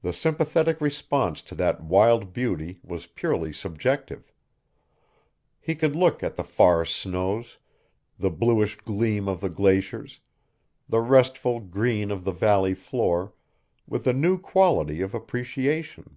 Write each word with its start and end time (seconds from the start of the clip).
The 0.00 0.14
sympathetic 0.14 0.80
response 0.80 1.42
to 1.42 1.54
that 1.56 1.82
wild 1.82 2.32
beauty 2.32 2.80
was 2.82 3.04
purely 3.08 3.52
subjective. 3.52 4.32
He 5.60 5.74
could 5.74 5.94
look 5.94 6.22
at 6.22 6.36
the 6.36 6.42
far 6.42 6.86
snows, 6.86 7.58
the 8.18 8.30
bluish 8.30 8.78
gleam 8.78 9.28
of 9.28 9.42
the 9.42 9.50
glaciers, 9.50 10.20
the 10.88 11.02
restful 11.02 11.60
green 11.60 12.10
of 12.10 12.24
the 12.24 12.32
valley 12.32 12.72
floor, 12.72 13.34
with 13.86 14.06
a 14.06 14.14
new 14.14 14.38
quality 14.38 15.02
of 15.02 15.12
appreciation. 15.12 16.16